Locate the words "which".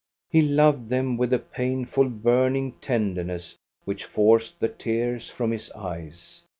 3.85-4.03